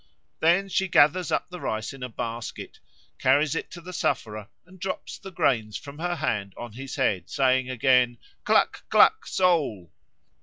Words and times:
Then 0.39 0.67
she 0.67 0.87
gathers 0.87 1.31
up 1.31 1.51
the 1.51 1.59
rice 1.59 1.93
in 1.93 2.01
a 2.01 2.09
basket, 2.09 2.79
carries 3.19 3.53
it 3.53 3.69
to 3.69 3.81
the 3.81 3.93
sufferer, 3.93 4.47
and 4.65 4.79
drops 4.79 5.19
the 5.19 5.29
grains 5.31 5.77
from 5.77 5.99
her 5.99 6.15
hand 6.15 6.55
on 6.57 6.71
his 6.71 6.95
head, 6.95 7.29
saying 7.29 7.69
again, 7.69 8.17
"Cluck! 8.43 8.81
cluck! 8.89 9.27
soul!" 9.27 9.91